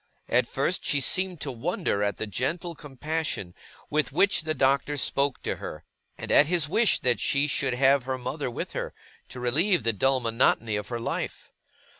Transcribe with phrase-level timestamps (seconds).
[0.29, 3.53] At first, she seemed to wonder at the gentle compassion
[3.91, 5.83] with which the Doctor spoke to her,
[6.17, 8.95] and at his wish that she should have her mother with her,
[9.29, 11.51] to relieve the dull monotony of her life.